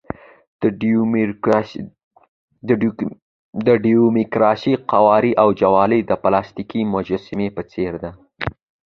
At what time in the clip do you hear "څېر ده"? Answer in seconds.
7.71-8.11